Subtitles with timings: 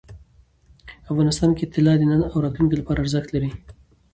[1.11, 3.49] افغانستان کې طلا د نن او راتلونکي لپاره ارزښت لري.